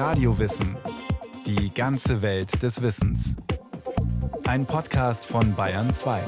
[0.00, 0.78] Radiowissen.
[1.44, 3.36] Die ganze Welt des Wissens.
[4.44, 6.22] Ein Podcast von Bayern 2.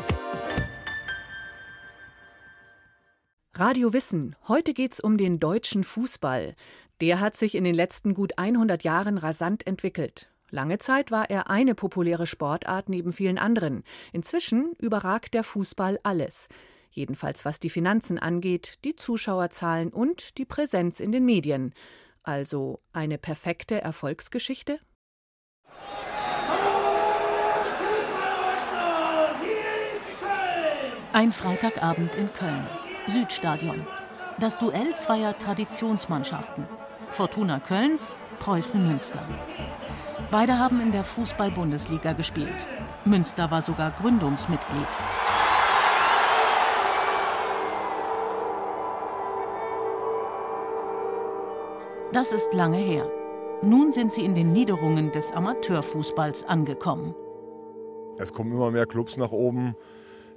[3.54, 4.36] Radio Wissen.
[4.46, 6.54] Heute geht's um den deutschen Fußball.
[7.00, 10.28] Der hat sich in den letzten gut 100 Jahren rasant entwickelt.
[10.50, 13.84] Lange Zeit war er eine populäre Sportart neben vielen anderen.
[14.12, 16.48] Inzwischen überragt der Fußball alles.
[16.90, 21.72] Jedenfalls was die Finanzen angeht, die Zuschauerzahlen und die Präsenz in den Medien.
[22.24, 24.78] Also eine perfekte Erfolgsgeschichte?
[31.12, 32.66] Ein Freitagabend in Köln.
[33.08, 33.86] Südstadion.
[34.38, 36.66] Das Duell zweier Traditionsmannschaften.
[37.10, 37.98] Fortuna Köln,
[38.38, 39.26] Preußen Münster.
[40.30, 42.66] Beide haben in der Fußball-Bundesliga gespielt.
[43.04, 44.86] Münster war sogar Gründungsmitglied.
[52.12, 53.10] Das ist lange her.
[53.62, 57.14] Nun sind sie in den Niederungen des Amateurfußballs angekommen.
[58.18, 59.74] Es kommen immer mehr Clubs nach oben,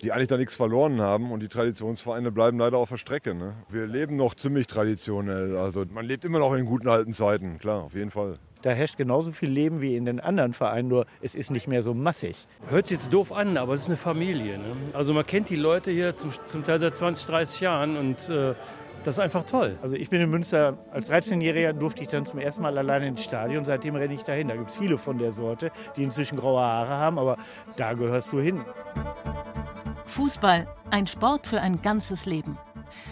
[0.02, 3.36] die eigentlich da nichts verloren haben und die Traditionsvereine bleiben leider auf der Strecke.
[3.36, 3.56] Ne?
[3.68, 5.58] Wir leben noch ziemlich traditionell.
[5.58, 8.40] Also man lebt immer noch in guten alten Zeiten, klar, auf jeden Fall.
[8.62, 11.82] Da herrscht genauso viel Leben wie in den anderen Vereinen, nur es ist nicht mehr
[11.82, 12.48] so massig.
[12.70, 14.60] Hört sich jetzt doof an, aber es ist eine Familie.
[14.60, 14.76] Ne?
[14.94, 18.54] Also man kennt die Leute hier zum, zum Teil seit 20, 30 Jahren und äh,
[19.06, 19.78] das ist einfach toll.
[19.84, 23.24] Also ich bin in Münster, als 13-Jähriger durfte ich dann zum ersten Mal alleine ins
[23.24, 24.48] Stadion, seitdem renne ich dahin.
[24.48, 27.38] Da gibt es viele von der Sorte, die inzwischen graue Haare haben, aber
[27.78, 28.66] da gehörst du hin.
[30.08, 32.58] Fußball, ein Sport für ein ganzes Leben.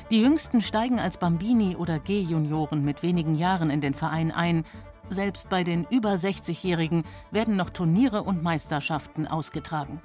[0.10, 4.66] Die Jüngsten steigen als Bambini oder G-Junioren mit wenigen Jahren in den Verein ein,
[5.10, 10.02] selbst bei den über 60-Jährigen werden noch Turniere und Meisterschaften ausgetragen.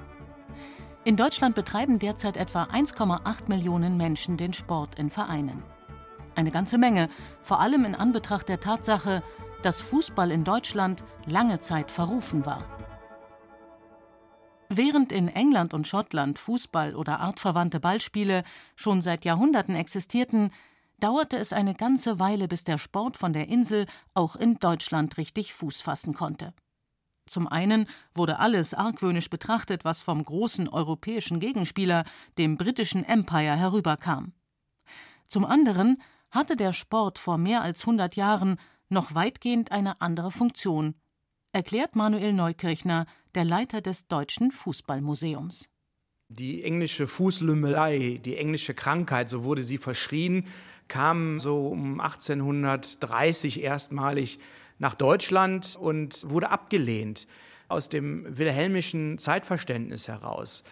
[1.04, 5.62] In Deutschland betreiben derzeit etwa 1,8 Millionen Menschen den Sport in Vereinen.
[6.38, 7.08] Eine ganze Menge,
[7.42, 9.24] vor allem in Anbetracht der Tatsache,
[9.64, 12.64] dass Fußball in Deutschland lange Zeit verrufen war.
[14.68, 18.44] Während in England und Schottland Fußball oder artverwandte Ballspiele
[18.76, 20.52] schon seit Jahrhunderten existierten,
[21.00, 25.52] dauerte es eine ganze Weile, bis der Sport von der Insel auch in Deutschland richtig
[25.52, 26.54] Fuß fassen konnte.
[27.26, 32.04] Zum einen wurde alles argwöhnisch betrachtet, was vom großen europäischen Gegenspieler,
[32.38, 34.34] dem britischen Empire, herüberkam.
[35.26, 38.58] Zum anderen hatte der Sport vor mehr als 100 Jahren
[38.88, 40.94] noch weitgehend eine andere Funktion,
[41.52, 45.68] erklärt Manuel Neukirchner, der Leiter des Deutschen Fußballmuseums.
[46.30, 50.46] Die englische Fußlümmelei, die englische Krankheit, so wurde sie verschrien,
[50.86, 54.38] kam so um 1830 erstmalig
[54.78, 57.26] nach Deutschland und wurde abgelehnt
[57.68, 60.64] aus dem wilhelmischen Zeitverständnis heraus.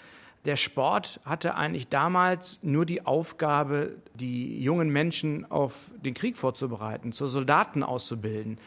[0.47, 7.11] Der Sport hatte eigentlich damals nur die Aufgabe, die jungen Menschen auf den Krieg vorzubereiten,
[7.11, 8.59] zu Soldaten auszubilden.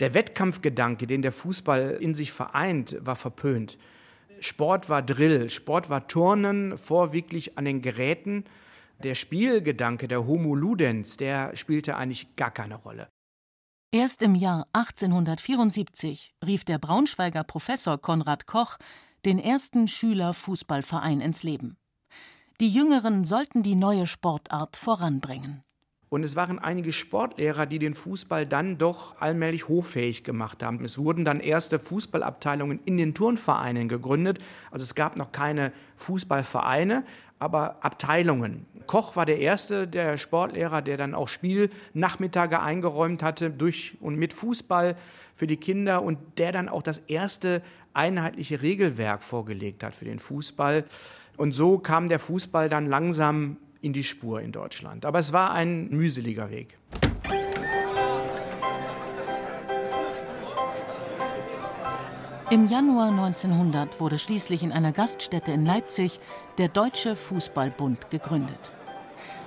[0.00, 3.78] Der Wettkampfgedanke, den der Fußball in sich vereint, war verpönt.
[4.40, 8.44] Sport war Drill, Sport war Turnen, vorwiegend an den Geräten
[9.02, 13.08] der Spielgedanke, der Homo Ludens, der spielte eigentlich gar keine Rolle.
[13.94, 18.78] Erst im Jahr 1874 rief der Braunschweiger Professor Konrad Koch
[19.24, 21.76] den ersten Schülerfußballverein ins Leben.
[22.60, 25.64] Die Jüngeren sollten die neue Sportart voranbringen.
[26.12, 30.84] Und es waren einige Sportlehrer, die den Fußball dann doch allmählich hochfähig gemacht haben.
[30.84, 34.38] Es wurden dann erste Fußballabteilungen in den Turnvereinen gegründet.
[34.70, 37.04] Also es gab noch keine Fußballvereine,
[37.38, 38.66] aber Abteilungen.
[38.86, 44.34] Koch war der erste der Sportlehrer, der dann auch Spielnachmittage eingeräumt hatte durch und mit
[44.34, 44.98] Fußball
[45.34, 47.62] für die Kinder und der dann auch das erste
[47.94, 50.84] einheitliche Regelwerk vorgelegt hat für den Fußball.
[51.38, 55.04] Und so kam der Fußball dann langsam in die Spur in Deutschland.
[55.04, 56.78] Aber es war ein mühseliger Weg.
[62.50, 66.20] Im Januar 1900 wurde schließlich in einer Gaststätte in Leipzig
[66.58, 68.70] der Deutsche Fußballbund gegründet.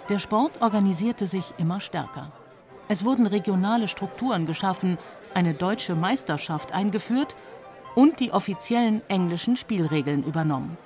[0.09, 2.31] Der Sport organisierte sich immer stärker.
[2.87, 4.97] Es wurden regionale Strukturen geschaffen,
[5.33, 7.35] eine deutsche Meisterschaft eingeführt
[7.93, 10.77] und die offiziellen englischen Spielregeln übernommen.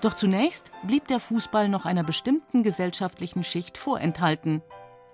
[0.00, 4.62] Doch zunächst blieb der Fußball noch einer bestimmten gesellschaftlichen Schicht vorenthalten,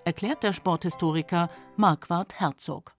[0.04, 2.96] erklärt der Sporthistoriker Marquard Herzog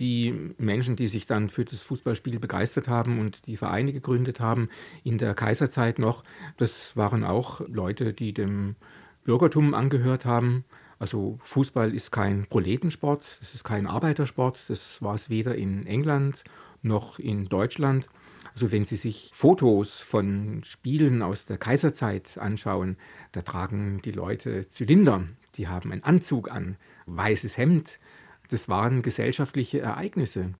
[0.00, 4.70] die Menschen, die sich dann für das Fußballspiel begeistert haben und die Vereine gegründet haben
[5.04, 6.24] in der Kaiserzeit noch,
[6.56, 8.76] das waren auch Leute, die dem
[9.24, 10.64] Bürgertum angehört haben.
[10.98, 16.44] Also Fußball ist kein Proletensport, es ist kein Arbeitersport, das war es weder in England
[16.82, 18.08] noch in Deutschland.
[18.52, 22.96] Also wenn Sie sich Fotos von Spielen aus der Kaiserzeit anschauen,
[23.32, 26.76] da tragen die Leute Zylinder, sie haben einen Anzug an,
[27.06, 27.98] weißes Hemd,
[28.48, 30.54] Das waren gesellschaftliche Ereignisse.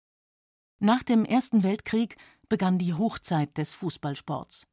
[0.79, 2.17] Nach dem Ersten Weltkrieg
[2.49, 4.69] begann die Hochzeit des Fußballsports.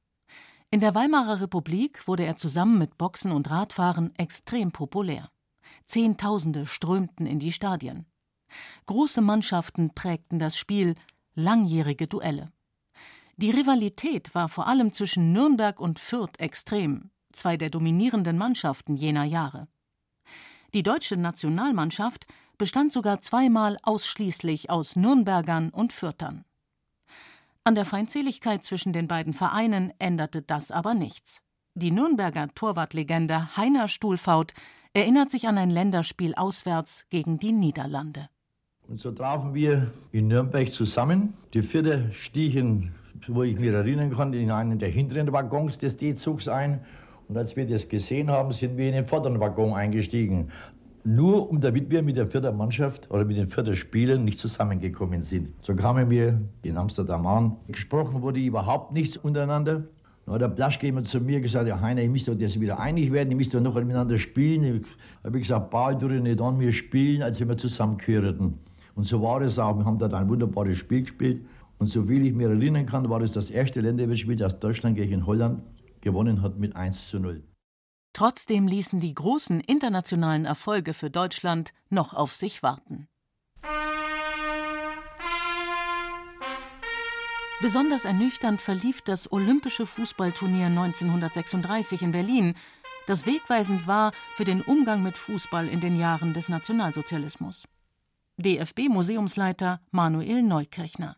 [0.69, 5.31] In der Weimarer Republik wurde er zusammen mit Boxen und Radfahren extrem populär.
[5.85, 8.05] Zehntausende strömten in die Stadien.
[8.85, 10.95] Große Mannschaften prägten das Spiel,
[11.35, 12.51] langjährige Duelle.
[13.39, 19.25] Die Rivalität war vor allem zwischen Nürnberg und Fürth extrem, zwei der dominierenden Mannschaften jener
[19.25, 19.67] Jahre.
[20.73, 22.25] Die deutsche Nationalmannschaft
[22.57, 26.45] bestand sogar zweimal ausschließlich aus Nürnbergern und Fürtern.
[27.63, 31.43] An der Feindseligkeit zwischen den beiden Vereinen änderte das aber nichts.
[31.75, 34.55] Die Nürnberger Torwartlegende Heiner Stuhlfaut
[34.93, 38.29] erinnert sich an ein Länderspiel auswärts gegen die Niederlande.
[38.87, 41.33] Und so trafen wir in Nürnberg zusammen.
[41.53, 42.95] Die vierte stiegen,
[43.27, 46.81] wo ich mich erinnern kann, in einen der hinteren Waggons des D-Zugs ein.
[47.27, 50.49] Und als wir das gesehen haben, sind wir in den vorderen Waggon eingestiegen.
[51.03, 55.21] Nur um damit wir mit der vierten Mannschaft oder mit den vierten Spielen nicht zusammengekommen
[55.21, 55.51] sind.
[55.61, 57.55] So kamen wir in Amsterdam an.
[57.67, 59.83] Gesprochen wurde überhaupt nichts untereinander.
[60.25, 62.79] Dann hat der Blaschke immer zu mir gesagt, ja Heiner, ihr müsst doch jetzt wieder
[62.79, 64.81] einig werden, ihr müsst doch noch miteinander spielen.
[64.83, 64.87] Ich
[65.23, 68.59] habe gesagt, bald durch nicht an, wir spielen, als wenn wir zusammengehörten.
[68.95, 69.77] Und so war es auch.
[69.77, 71.45] Wir haben dort ein wunderbares Spiel gespielt.
[71.79, 75.25] Und so viel ich mir erinnern kann, war es das erste Länderspiel, das Deutschland gegen
[75.25, 75.61] Holland
[76.01, 77.43] gewonnen hat mit 1 zu 0.
[78.13, 83.07] Trotzdem ließen die großen internationalen Erfolge für Deutschland noch auf sich warten.
[87.61, 92.53] Besonders ernüchternd verlief das Olympische Fußballturnier 1936 in Berlin,
[93.07, 97.63] das wegweisend war für den Umgang mit Fußball in den Jahren des Nationalsozialismus.
[98.37, 101.17] DFB-Museumsleiter Manuel Neukirchner.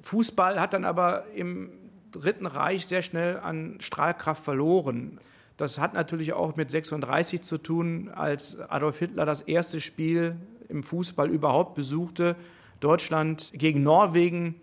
[0.00, 1.70] Fußball hat dann aber im
[2.12, 5.18] Dritten Reich sehr schnell an Strahlkraft verloren.
[5.56, 10.36] Das hat natürlich auch mit 36 zu tun, als Adolf Hitler das erste Spiel
[10.68, 12.36] im Fußball überhaupt besuchte.
[12.80, 14.56] Deutschland gegen Norwegen.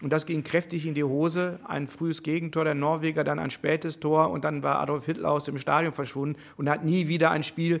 [0.00, 1.58] Und das ging kräftig in die Hose.
[1.66, 4.30] Ein frühes Gegentor der Norweger, dann ein spätes Tor.
[4.30, 7.76] Und dann war Adolf Hitler aus dem Stadion verschwunden und hat nie wieder ein Spiel
[7.76, 7.80] äh,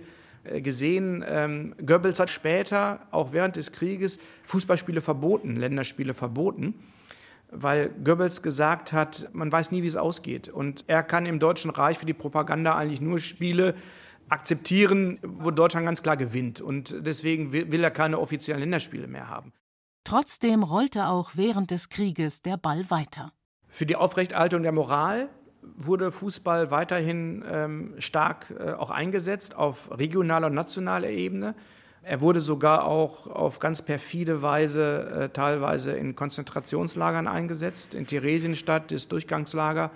[0.60, 1.24] gesehen.
[1.26, 6.74] Ähm, Goebbels hat später, auch während des Krieges, Fußballspiele verboten, Länderspiele verboten,
[7.50, 10.48] weil Goebbels gesagt hat, man weiß nie, wie es ausgeht.
[10.48, 13.74] Und er kann im Deutschen Reich für die Propaganda eigentlich nur Spiele
[14.28, 16.60] akzeptieren, wo Deutschland ganz klar gewinnt.
[16.60, 19.52] Und deswegen will er keine offiziellen Länderspiele mehr haben.
[20.04, 23.32] Trotzdem rollte auch während des Krieges der Ball weiter.
[23.68, 25.28] Für die Aufrechterhaltung der Moral
[25.76, 31.54] wurde Fußball weiterhin ähm, stark äh, auch eingesetzt auf regionaler und nationaler Ebene.
[32.02, 37.94] Er wurde sogar auch auf ganz perfide Weise äh, teilweise in Konzentrationslagern eingesetzt.
[37.94, 39.90] In Theresienstadt, das Durchgangslager.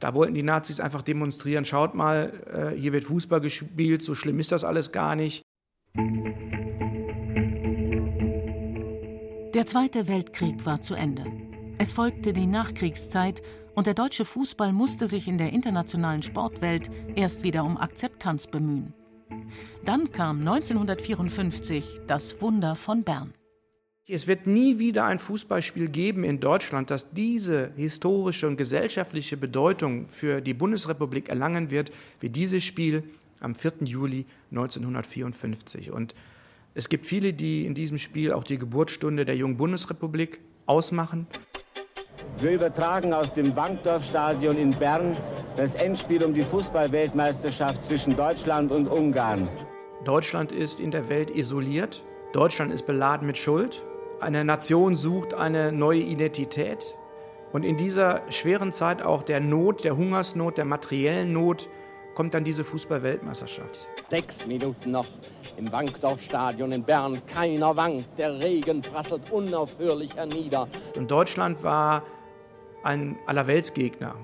[0.00, 4.38] Da wollten die Nazis einfach demonstrieren, schaut mal, äh, hier wird Fußball gespielt, so schlimm
[4.38, 5.42] ist das alles gar nicht.
[9.54, 11.24] Der Zweite Weltkrieg war zu Ende.
[11.78, 13.42] Es folgte die Nachkriegszeit
[13.78, 18.92] und der deutsche Fußball musste sich in der internationalen Sportwelt erst wieder um Akzeptanz bemühen.
[19.84, 23.32] Dann kam 1954 das Wunder von Bern.
[24.08, 30.08] Es wird nie wieder ein Fußballspiel geben in Deutschland, das diese historische und gesellschaftliche Bedeutung
[30.08, 33.04] für die Bundesrepublik erlangen wird, wie dieses Spiel
[33.38, 33.74] am 4.
[33.84, 35.92] Juli 1954.
[35.92, 36.16] Und
[36.74, 41.28] es gibt viele, die in diesem Spiel auch die Geburtsstunde der jungen Bundesrepublik ausmachen.
[42.40, 45.16] Wir übertragen aus dem Bankdorfstadion in Bern
[45.56, 49.48] das Endspiel um die Fußballweltmeisterschaft zwischen Deutschland und Ungarn.
[50.04, 52.04] Deutschland ist in der Welt isoliert.
[52.32, 53.82] Deutschland ist beladen mit Schuld.
[54.20, 56.94] Eine Nation sucht eine neue Identität.
[57.52, 61.68] Und in dieser schweren Zeit auch der Not, der Hungersnot, der materiellen Not,
[62.14, 63.86] kommt dann diese Fußballweltmeisterschaft.
[64.10, 65.06] Sechs Minuten noch
[65.56, 67.22] im Wankdorfstadion in Bern.
[67.26, 70.68] Keiner wankt, der Regen prasselt unaufhörlich hernieder.
[70.96, 72.02] Und Deutschland war
[72.82, 74.14] ein Allerweltsgegner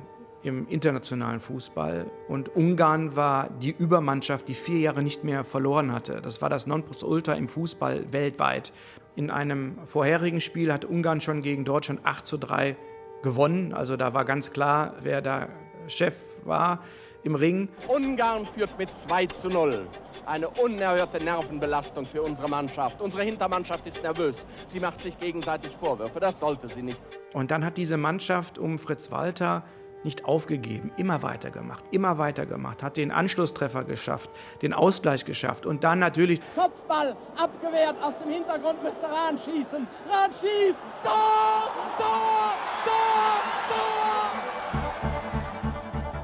[0.42, 2.10] im internationalen Fußball.
[2.28, 6.20] Und Ungarn war die Übermannschaft, die vier Jahre nicht mehr verloren hatte.
[6.20, 8.72] Das war das Nonplusultra im Fußball weltweit.
[9.16, 12.76] In einem vorherigen Spiel hat Ungarn schon gegen Deutschland 8 zu 3
[13.22, 13.72] gewonnen.
[13.72, 15.48] Also da war ganz klar, wer da
[15.86, 16.80] Chef war
[17.22, 17.68] im Ring.
[17.88, 19.86] Ungarn führt mit 2 zu 0.
[20.26, 23.00] Eine unerhörte Nervenbelastung für unsere Mannschaft.
[23.00, 24.36] Unsere Hintermannschaft ist nervös.
[24.68, 26.20] Sie macht sich gegenseitig Vorwürfe.
[26.20, 27.00] Das sollte sie nicht.
[27.34, 29.64] Und dann hat diese Mannschaft um Fritz Walter
[30.04, 34.30] nicht aufgegeben, immer weitergemacht, immer weitergemacht, hat den Anschlusstreffer geschafft,
[34.62, 39.86] den Ausgleich geschafft und dann natürlich Kopfball abgewehrt aus dem Hintergrund müsste Rahn schießen.
[40.10, 40.82] Rahn schießt.
[41.02, 41.70] Tor!
[41.98, 42.54] Tor!
[42.84, 43.42] Tor!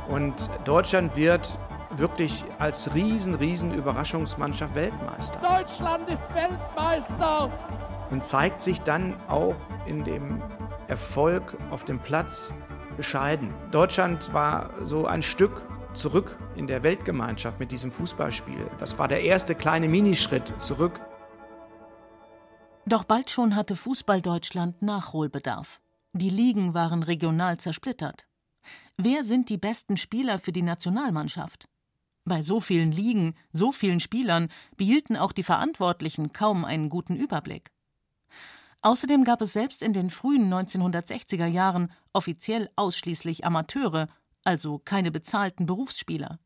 [0.08, 0.16] Tor!
[0.16, 1.58] Und Deutschland wird
[1.96, 5.40] wirklich als riesen, riesen Überraschungsmannschaft Weltmeister.
[5.40, 7.50] Deutschland ist Weltmeister!
[8.10, 9.54] Und zeigt sich dann auch
[9.86, 10.42] in dem
[10.90, 12.52] Erfolg auf dem Platz
[12.96, 13.54] bescheiden.
[13.70, 15.62] Deutschland war so ein Stück
[15.94, 18.70] zurück in der Weltgemeinschaft mit diesem Fußballspiel.
[18.78, 21.00] Das war der erste kleine Minischritt zurück.
[22.86, 25.80] Doch bald schon hatte Fußball Deutschland Nachholbedarf.
[26.12, 28.26] Die Ligen waren regional zersplittert.
[28.96, 31.68] Wer sind die besten Spieler für die Nationalmannschaft?
[32.24, 37.70] Bei so vielen Ligen, so vielen Spielern behielten auch die Verantwortlichen kaum einen guten Überblick.
[38.82, 44.08] Außerdem gab es selbst in den frühen 1960er Jahren offiziell ausschließlich Amateure,
[44.42, 46.38] also keine bezahlten Berufsspieler.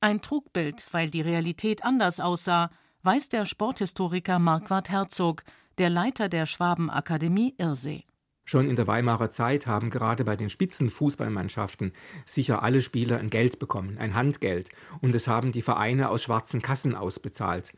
[0.00, 2.70] Ein Trugbild, weil die Realität anders aussah,
[3.02, 5.42] weiß der Sporthistoriker Marquard Herzog,
[5.78, 8.04] der Leiter der Schwabenakademie Irsee.
[8.44, 11.92] Schon in der Weimarer Zeit haben gerade bei den Spitzenfußballmannschaften
[12.24, 14.70] sicher alle Spieler ein Geld bekommen, ein Handgeld,
[15.00, 17.72] und es haben die Vereine aus schwarzen Kassen ausbezahlt.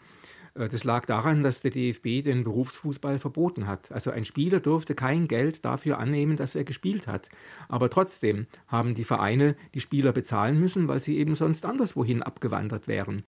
[0.61, 3.91] Äh, das lag daran, dass der DFB den Berufsfußball verboten hat.
[3.91, 7.29] Also ein Spieler durfte kein Geld dafür annehmen, dass er gespielt hat.
[7.69, 12.87] Aber trotzdem haben die Vereine die Spieler bezahlen müssen, weil sie eben sonst anderswohin abgewandert
[12.87, 13.25] wären.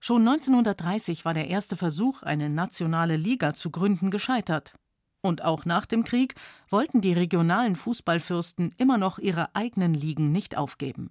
[0.00, 4.74] Schon 1930 war der erste Versuch, eine nationale Liga zu gründen, gescheitert.
[5.20, 6.36] Und auch nach dem Krieg
[6.70, 11.10] wollten die regionalen Fußballfürsten immer noch ihre eigenen Ligen nicht aufgeben.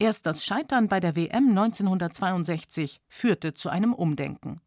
[0.00, 4.60] Erst das Scheitern bei der WM 1962 führte zu einem Umdenken.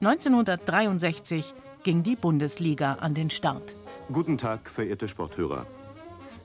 [0.00, 3.74] 1963 ging die Bundesliga an den Start.
[4.10, 5.66] Guten Tag, verehrte Sporthörer.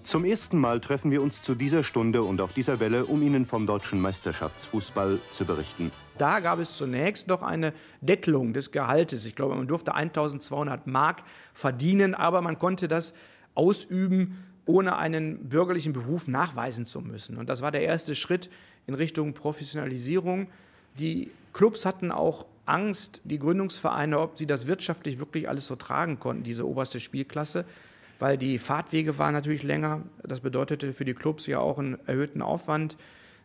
[0.03, 3.45] Zum ersten Mal treffen wir uns zu dieser Stunde und auf dieser Welle, um Ihnen
[3.45, 5.91] vom deutschen Meisterschaftsfußball zu berichten.
[6.17, 9.23] Da gab es zunächst noch eine Deckelung des Gehaltes.
[9.25, 13.13] Ich glaube, man durfte 1200 Mark verdienen, aber man konnte das
[13.55, 17.37] ausüben ohne einen bürgerlichen Beruf nachweisen zu müssen.
[17.37, 18.49] Und das war der erste Schritt
[18.87, 20.47] in Richtung Professionalisierung.
[20.97, 26.19] Die Clubs hatten auch Angst, die Gründungsvereine, ob sie das wirtschaftlich wirklich alles so tragen
[26.19, 27.65] konnten, diese oberste Spielklasse,
[28.19, 30.03] weil die Fahrtwege waren natürlich länger.
[30.23, 32.95] Das bedeutete für die Clubs ja auch einen erhöhten Aufwand.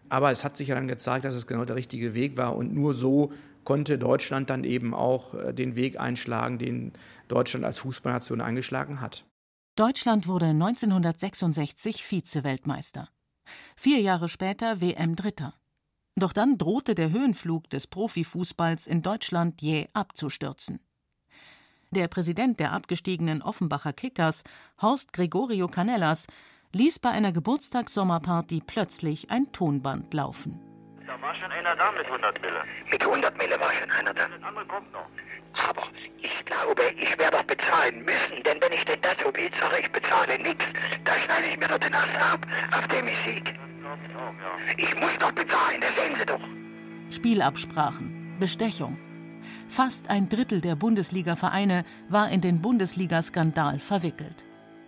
[0.08, 2.54] Aber es hat sich ja dann gezeigt, dass es genau der richtige Weg war.
[2.56, 3.32] Und nur so
[3.64, 6.92] konnte Deutschland dann eben auch äh, den Weg einschlagen, den
[7.28, 9.24] Deutschland als Fußballnation eingeschlagen hat.
[9.76, 13.10] Deutschland wurde 1966 Vize-Weltmeister.
[13.76, 15.52] Vier Jahre später WM-Dritter.
[16.14, 20.80] Doch dann drohte der Höhenflug des Profifußballs in Deutschland jäh abzustürzen.
[21.90, 24.44] Der Präsident der abgestiegenen Offenbacher Kickers,
[24.80, 26.26] Horst Gregorio Canellas,
[26.72, 30.58] ließ bei einer Geburtstagssommerparty plötzlich ein Tonband laufen.
[31.06, 32.62] Da war schon einer da mit 100 Mille.
[32.90, 34.26] Mit 100 Mille war schon einer da.
[34.28, 35.06] Das andere kommt noch.
[35.68, 35.84] Aber
[36.18, 39.80] ich glaube, ich werde doch bezahlen müssen, denn wenn ich denn das so will, sage
[39.80, 40.64] ich bezahle nichts,
[41.04, 42.46] da schneide ich mir doch den Ast ab,
[42.76, 43.54] auf dem ich sieg.
[44.76, 46.40] Ich muss doch bezahlen, das sehen Sie doch.
[47.10, 48.98] Spielabsprachen, Bestechung.
[49.68, 54.44] Fast ein Drittel der Bundesliga-Vereine war in den Bundesliga-Skandal verwickelt.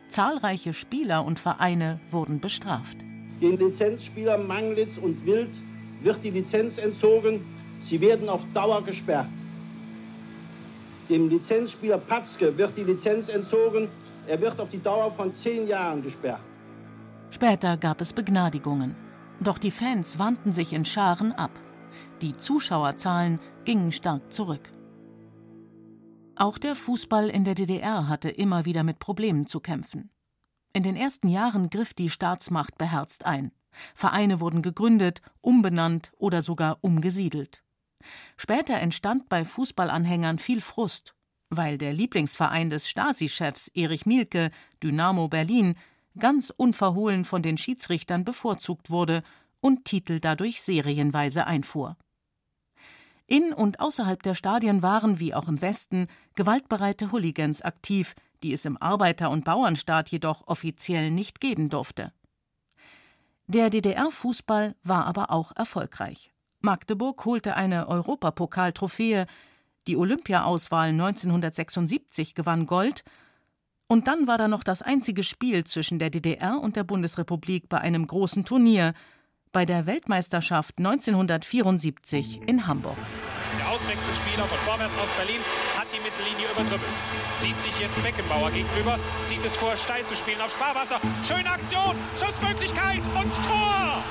[0.08, 2.98] Zahlreiche Spieler und Vereine wurden bestraft.
[3.40, 5.56] Den Lizenzspielern Manglitz und Wild
[6.02, 7.44] wird die Lizenz entzogen.
[7.80, 9.28] Sie werden auf Dauer gesperrt.
[11.08, 13.88] Dem Lizenzspieler Patzke wird die Lizenz entzogen.
[14.26, 16.40] Er wird auf die Dauer von zehn Jahren gesperrt.
[17.30, 18.94] Später gab es Begnadigungen.
[19.40, 21.52] Doch die Fans wandten sich in Scharen ab.
[22.20, 24.72] Die Zuschauerzahlen gingen stark zurück.
[26.34, 30.10] Auch der Fußball in der DDR hatte immer wieder mit Problemen zu kämpfen.
[30.72, 33.52] In den ersten Jahren griff die Staatsmacht beherzt ein.
[33.94, 37.62] Vereine wurden gegründet, umbenannt oder sogar umgesiedelt.
[38.36, 41.14] Später entstand bei Fußballanhängern viel Frust,
[41.50, 44.50] weil der Lieblingsverein des Stasi-Chefs Erich Mielke,
[44.82, 45.74] Dynamo Berlin,
[46.18, 49.22] ganz unverhohlen von den Schiedsrichtern bevorzugt wurde
[49.60, 51.96] und Titel dadurch serienweise einfuhr.
[53.26, 58.64] In und außerhalb der Stadien waren, wie auch im Westen, gewaltbereite Hooligans aktiv, die es
[58.64, 62.12] im Arbeiter- und Bauernstaat jedoch offiziell nicht geben durfte.
[63.50, 66.34] Der DDR-Fußball war aber auch erfolgreich.
[66.60, 69.26] Magdeburg holte eine Europapokaltrophäe,
[69.86, 73.04] die Olympiaauswahl 1976 gewann Gold,
[73.90, 77.78] und dann war da noch das einzige Spiel zwischen der DDR und der Bundesrepublik bei
[77.78, 78.92] einem großen Turnier,
[79.50, 82.98] bei der Weltmeisterschaft 1974 in Hamburg.
[83.78, 85.40] Der Auswechselspieler von Vorwärts aus Berlin
[85.76, 86.98] hat die Mittellinie überdribbelt.
[87.38, 91.00] Sieht sich jetzt Beckenbauer gegenüber, zieht es vor, steil zu spielen auf Sparwasser.
[91.22, 94.02] Schöne Aktion, Schussmöglichkeit und Tor!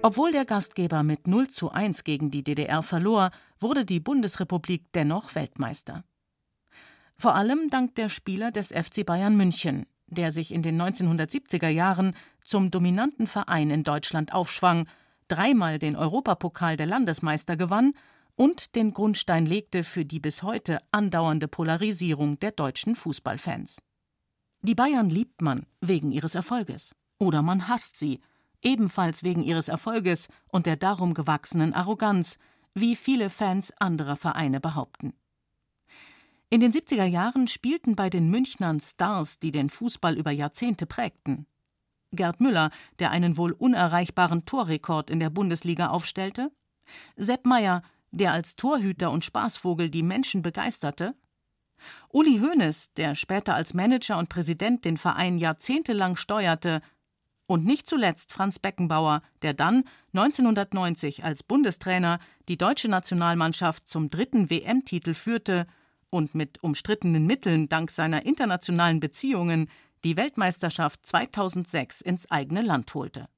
[0.00, 5.34] Obwohl der Gastgeber mit 0 zu 1 gegen die DDR verlor, wurde die Bundesrepublik dennoch
[5.34, 6.04] Weltmeister.
[7.18, 12.16] Vor allem dank der Spieler des FC Bayern München, der sich in den 1970er Jahren
[12.44, 14.88] zum dominanten Verein in Deutschland aufschwang,
[15.28, 17.92] dreimal den Europapokal der Landesmeister gewann
[18.40, 23.82] und den Grundstein legte für die bis heute andauernde Polarisierung der deutschen Fußballfans.
[24.62, 28.22] Die Bayern liebt man wegen ihres Erfolges oder man hasst sie,
[28.62, 32.38] ebenfalls wegen ihres Erfolges und der darum gewachsenen Arroganz,
[32.72, 35.12] wie viele Fans anderer Vereine behaupten.
[36.48, 41.44] In den 70er Jahren spielten bei den Münchnern Stars, die den Fußball über Jahrzehnte prägten.
[42.12, 42.70] Gerd Müller,
[43.00, 46.50] der einen wohl unerreichbaren Torrekord in der Bundesliga aufstellte,
[47.16, 51.14] Sepp Meyer, der als Torhüter und Spaßvogel die Menschen begeisterte,
[52.10, 56.82] Uli Hoeneß, der später als Manager und Präsident den Verein jahrzehntelang steuerte,
[57.46, 59.82] und nicht zuletzt Franz Beckenbauer, der dann
[60.14, 65.66] 1990 als Bundestrainer die deutsche Nationalmannschaft zum dritten WM-Titel führte
[66.10, 69.68] und mit umstrittenen Mitteln dank seiner internationalen Beziehungen
[70.04, 73.28] die Weltmeisterschaft 2006 ins eigene Land holte.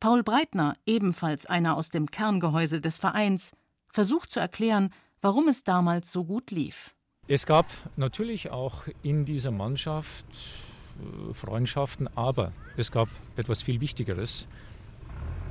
[0.00, 3.52] Paul Breitner, ebenfalls einer aus dem Kerngehäuse des Vereins,
[3.92, 6.94] versucht zu erklären, warum es damals so gut lief.
[7.28, 7.66] Es gab
[7.96, 14.48] natürlich auch in dieser Mannschaft äh, Freundschaften, aber es gab etwas viel Wichtigeres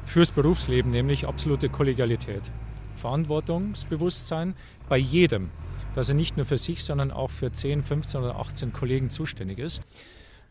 [0.04, 2.42] fürs Berufsleben, nämlich absolute Kollegialität.
[2.96, 4.56] Verantwortungsbewusstsein
[4.90, 5.52] bei jedem,
[5.94, 9.60] dass er nicht nur für sich, sondern auch für 10, 15 oder 18 Kollegen zuständig
[9.60, 9.84] ist.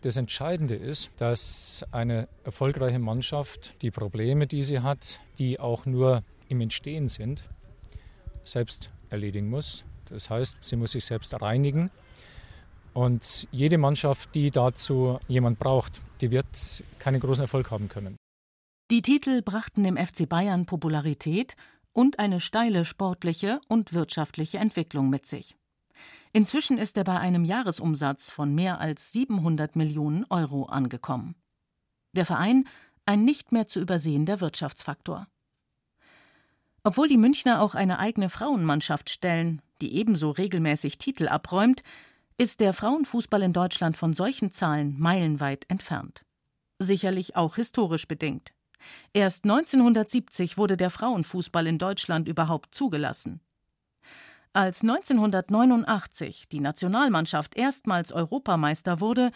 [0.03, 6.23] Das Entscheidende ist, dass eine erfolgreiche Mannschaft die Probleme, die sie hat, die auch nur
[6.49, 7.43] im Entstehen sind,
[8.45, 9.85] selbst erledigen muss.
[10.09, 11.91] Das heißt, sie muss sich selbst reinigen.
[12.95, 18.17] Und jede Mannschaft, die dazu jemand braucht, die wird keinen großen Erfolg haben können.
[18.91, 21.57] Die Titel brachten dem FC Bayern Popularität
[21.93, 25.57] und eine steile sportliche und wirtschaftliche Entwicklung mit sich.
[26.33, 31.35] Inzwischen ist er bei einem Jahresumsatz von mehr als 700 Millionen Euro angekommen.
[32.15, 32.65] Der Verein
[33.07, 35.29] ein nicht mehr zu übersehender Wirtschaftsfaktor.
[36.85, 41.83] Obwohl die Münchner auch eine eigene Frauenmannschaft stellen, die ebenso regelmäßig Titel abräumt,
[42.37, 46.25] ist der Frauenfußball in Deutschland von solchen Zahlen meilenweit entfernt.
[46.79, 48.53] Sicherlich auch historisch bedingt.
[49.13, 53.41] Erst 1970 wurde der Frauenfußball in Deutschland überhaupt zugelassen.
[54.59, 59.31] Als 1989 die Nationalmannschaft erstmals Europameister wurde,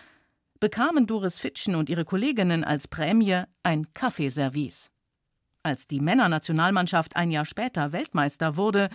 [0.59, 4.91] bekamen Doris Fitschen und ihre Kolleginnen als Prämie ein Kaffeeservice.
[5.63, 8.89] Als die Männernationalmannschaft ein Jahr später Weltmeister wurde,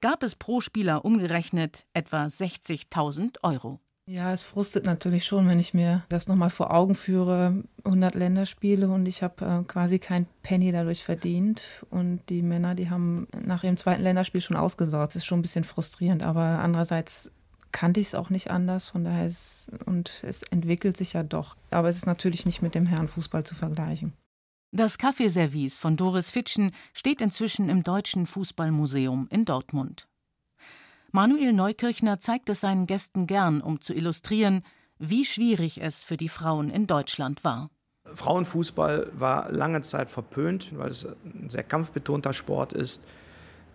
[0.00, 3.78] gab es pro Spieler umgerechnet etwa 60.000 Euro.
[4.08, 7.62] Ja, es frustet natürlich schon, wenn ich mir das nochmal vor Augen führe.
[7.84, 11.84] 100 Länderspiele und ich habe äh, quasi kein Penny dadurch verdient.
[11.90, 15.10] Und die Männer, die haben nach ihrem zweiten Länderspiel schon ausgesorgt.
[15.10, 17.30] Das ist schon ein bisschen frustrierend, aber andererseits
[17.70, 18.88] kannte ich es auch nicht anders.
[18.88, 21.54] Von daher ist, und es entwickelt sich ja doch.
[21.70, 24.14] Aber es ist natürlich nicht mit dem Herrenfußball zu vergleichen.
[24.74, 30.07] Das Kaffeeservice von Doris Fitschen steht inzwischen im Deutschen Fußballmuseum in Dortmund.
[31.10, 34.62] Manuel Neukirchner zeigt es seinen Gästen gern, um zu illustrieren,
[34.98, 37.70] wie schwierig es für die Frauen in Deutschland war.
[38.12, 43.00] Frauenfußball war lange Zeit verpönt, weil es ein sehr kampfbetonter Sport ist.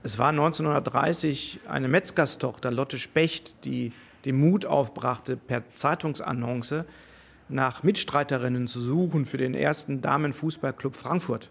[0.03, 3.93] Es war 1930 eine Metzgerstochter, Lotte Specht, die
[4.25, 6.85] den Mut aufbrachte, per Zeitungsannonce
[7.49, 11.49] nach Mitstreiterinnen zu suchen für den ersten Damenfußballclub Frankfurt.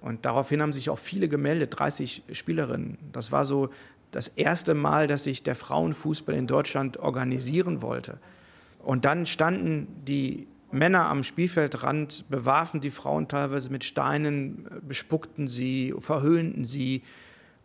[0.00, 2.98] Und daraufhin haben sich auch viele gemeldet, 30 Spielerinnen.
[3.12, 3.70] Das war so
[4.16, 8.18] das erste Mal, dass sich der Frauenfußball in Deutschland organisieren wollte.
[8.78, 15.94] Und dann standen die Männer am Spielfeldrand, bewarfen die Frauen teilweise mit Steinen, bespuckten sie,
[15.98, 17.02] verhöhnten sie.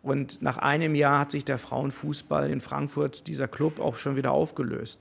[0.02, 4.32] Und nach einem Jahr hat sich der Frauenfußball in Frankfurt, dieser Club, auch schon wieder
[4.32, 5.00] aufgelöst.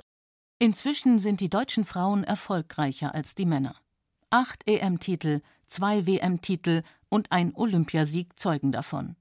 [0.58, 3.76] Inzwischen sind die deutschen Frauen erfolgreicher als die Männer.
[4.30, 9.18] Acht EM-Titel, zwei WM-Titel und ein Olympiasieg zeugen davon.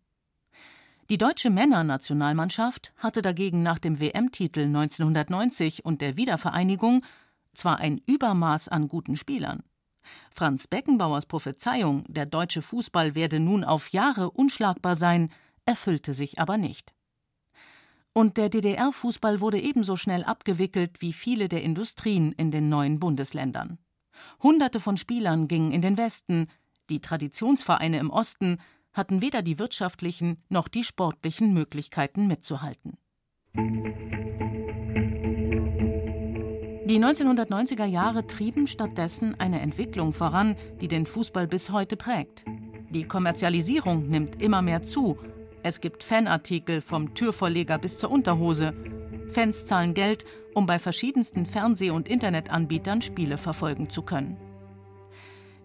[1.11, 7.05] Die deutsche Männernationalmannschaft hatte dagegen nach dem WM-Titel 1990 und der Wiedervereinigung
[7.53, 9.64] zwar ein Übermaß an guten Spielern.
[10.31, 15.33] Franz Beckenbauers Prophezeiung, der deutsche Fußball werde nun auf Jahre unschlagbar sein,
[15.66, 16.94] erfüllte sich aber nicht.
[18.12, 23.79] Und der DDR-Fußball wurde ebenso schnell abgewickelt wie viele der Industrien in den neuen Bundesländern.
[24.44, 26.46] Hunderte von Spielern gingen in den Westen,
[26.88, 28.59] die Traditionsvereine im Osten
[28.92, 32.98] hatten weder die wirtschaftlichen noch die sportlichen Möglichkeiten mitzuhalten.
[36.90, 42.44] Die 1990er Jahre trieben stattdessen eine Entwicklung voran, die den Fußball bis heute prägt.
[42.90, 45.16] Die Kommerzialisierung nimmt immer mehr zu.
[45.62, 48.74] Es gibt Fanartikel vom Türvorleger bis zur Unterhose.
[49.29, 50.24] Fans zahlen Geld,
[50.55, 54.49] um bei verschiedensten Fernseh- und Internetanbietern Spiele verfolgen zu können.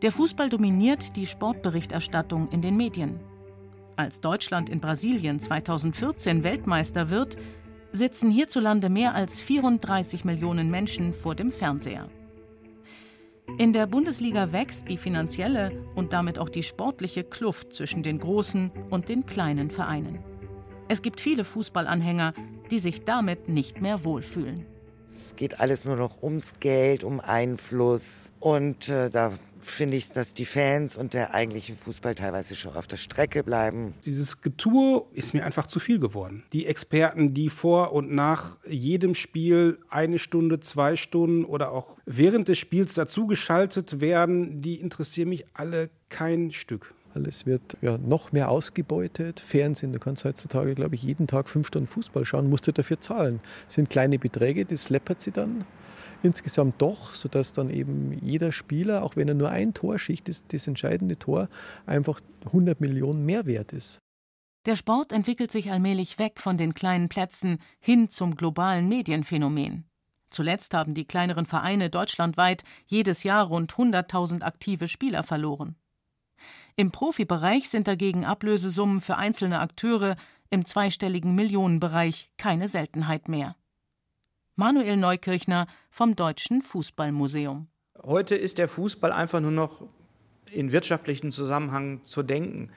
[0.06, 3.20] Der Fußball dominiert die Sportberichterstattung in den Medien.
[3.96, 7.38] Als Deutschland in Brasilien 2014 Weltmeister wird,
[7.92, 12.08] sitzen hierzulande mehr als 34 Millionen Menschen vor dem Fernseher.
[13.58, 18.70] In der Bundesliga wächst die finanzielle und damit auch die sportliche Kluft zwischen den großen
[18.92, 20.20] und den kleinen Vereinen.
[20.88, 22.36] Es gibt viele Fußballanhänger,
[22.70, 24.68] die sich damit nicht mehr wohlfühlen.
[25.08, 28.32] Es geht alles nur noch ums Geld, um Einfluss.
[28.40, 29.32] Und äh, da
[29.66, 33.94] finde ich, dass die Fans und der eigentliche Fußball teilweise schon auf der Strecke bleiben.
[34.06, 36.44] Dieses Getue ist mir einfach zu viel geworden.
[36.54, 42.48] Die Experten, die vor und nach jedem Spiel eine Stunde, zwei Stunden oder auch während
[42.48, 46.94] des Spiels dazugeschaltet werden, die interessieren mich alle kein Stück.
[47.14, 49.40] Alles wird ja noch mehr ausgebeutet.
[49.40, 53.00] Fernsehen, du kannst heutzutage, glaube ich, jeden Tag fünf Stunden Fußball schauen, musst du dafür
[53.00, 53.40] zahlen.
[53.68, 55.64] Das sind kleine Beträge, das läppert sie dann
[56.24, 60.44] insgesamt doch, sodass dann eben jeder Spieler, auch wenn er nur ein Tor schicht, das,
[60.48, 61.50] das entscheidende Tor,
[61.86, 64.00] einfach 100 Millionen mehr wert ist.
[64.66, 69.86] Der Sport entwickelt sich allmählich weg von den kleinen Plätzen hin zum globalen Medienphänomen.
[70.32, 75.76] Zuletzt haben die kleineren Vereine deutschlandweit jedes Jahr rund 100.000 aktive Spieler verloren.
[76.76, 80.18] Im Profibereich sind dagegen Ablösesummen für einzelne Akteure
[80.50, 83.56] im zweistelligen Millionenbereich keine Seltenheit mehr.
[84.58, 87.68] Manuel Neukirchner vom Deutschen Fußballmuseum.
[88.02, 89.86] Heute ist der Fußball einfach nur noch
[90.50, 92.70] in wirtschaftlichen Zusammenhang zu denken.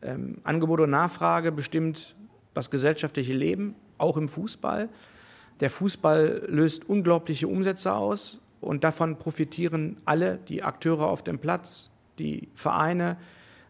[0.00, 2.16] Ähm, Angebot und Nachfrage bestimmt
[2.54, 4.88] das gesellschaftliche Leben, auch im Fußball.
[5.60, 11.90] Der Fußball löst unglaubliche Umsätze aus und davon profitieren alle, die Akteure auf dem Platz,
[12.18, 13.18] die Vereine,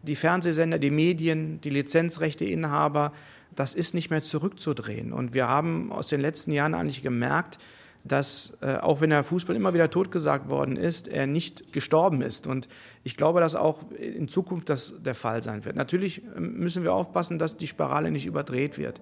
[0.02, 3.12] die Fernsehsender, die Medien, die Lizenzrechteinhaber
[3.54, 5.12] das ist nicht mehr zurückzudrehen.
[5.12, 7.58] Und wir haben aus den letzten Jahren eigentlich gemerkt,
[8.04, 12.46] dass äh, auch wenn der Fußball immer wieder totgesagt worden ist, er nicht gestorben ist.
[12.46, 12.68] Und
[13.02, 15.76] ich glaube, dass auch in Zukunft das der Fall sein wird.
[15.76, 19.00] Natürlich ähm, müssen wir aufpassen, dass die Spirale nicht überdreht wird.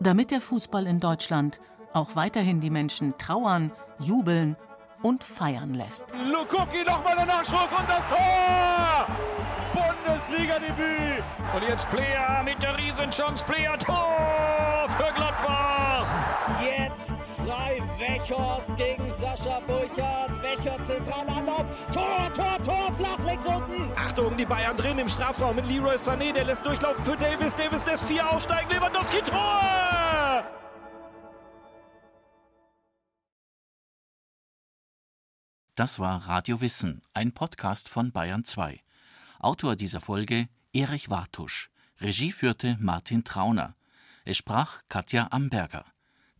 [0.00, 1.60] Damit der Fußball in Deutschland
[1.92, 4.56] auch weiterhin die Menschen trauern, jubeln
[5.02, 6.06] und feiern lässt.
[6.12, 9.06] Lukuki nochmal der Nachschuss und das Tor!
[9.72, 11.22] Bundesliga-Debüt!
[11.54, 13.44] Und jetzt Player mit der Riesenchance.
[13.44, 16.06] Player Tor für Gladbach!
[16.60, 20.42] Jetzt frei Wechhorst gegen Sascha Burchardt.
[20.42, 21.64] Wechhorst zentral Anlauf.
[21.92, 23.92] Tor, Tor, Tor, flach links unten.
[23.96, 26.32] Achtung, die Bayern drin im Strafraum mit Leroy Sané.
[26.32, 27.54] Der lässt durchlaufen für Davis.
[27.54, 28.70] Davis lässt vier aufsteigen.
[28.70, 30.44] Lewandowski Tor!
[35.78, 38.82] Das war Radio Wissen, ein Podcast von Bayern 2.
[39.38, 41.70] Autor dieser Folge Erich Wartusch.
[42.00, 43.76] Regie führte Martin Trauner.
[44.24, 45.84] Es sprach Katja Amberger.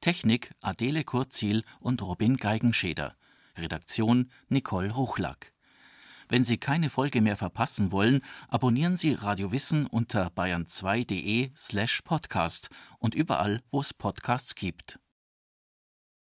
[0.01, 3.15] Technik Adele Kurzil und Robin Geigenscheder.
[3.57, 5.53] Redaktion Nicole Ruchlack.
[6.29, 12.71] Wenn Sie keine Folge mehr verpassen wollen, abonnieren Sie Radio Wissen unter bayern2.de slash podcast
[12.99, 14.99] und überall, wo es Podcasts gibt.